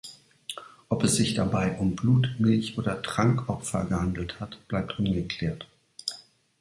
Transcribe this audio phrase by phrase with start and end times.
[0.89, 5.67] Ob es sich dabei um Blut-, Milch- oder "Trankopfer" gehandelt hat, bleibt ungeklärt.